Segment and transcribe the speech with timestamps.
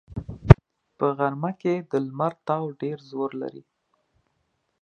[0.97, 3.63] په غرمه کې د لمر تاو ډېر زور لري